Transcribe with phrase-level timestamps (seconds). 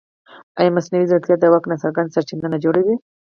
[0.59, 2.95] ایا مصنوعي ځیرکتیا د واک ناڅرګند سرچینه نه جوړوي؟